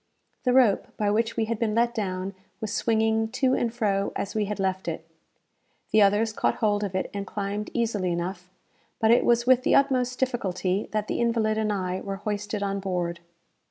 The 0.45 0.51
rope 0.53 0.87
by 0.97 1.11
which 1.11 1.37
we 1.37 1.45
had 1.45 1.59
been 1.59 1.75
let 1.75 1.93
down, 1.93 2.33
was 2.59 2.73
swinging 2.73 3.27
to 3.33 3.53
and 3.53 3.71
fro 3.71 4.11
as 4.15 4.33
we 4.33 4.45
had 4.45 4.59
left 4.59 4.87
it. 4.87 5.07
The 5.91 6.01
others 6.01 6.33
caught 6.33 6.55
hold 6.55 6.83
of 6.83 6.95
it 6.95 7.11
and 7.13 7.27
climbed 7.27 7.69
easily 7.75 8.11
enough, 8.11 8.49
but 8.99 9.11
it 9.11 9.23
was 9.23 9.45
with 9.45 9.61
the 9.61 9.75
utmost 9.75 10.17
difficulty 10.17 10.87
that 10.91 11.07
the 11.07 11.21
invalid 11.21 11.59
and 11.59 11.71
I 11.71 12.01
were 12.03 12.15
hoisted 12.15 12.63
on 12.63 12.79
board. 12.79 13.19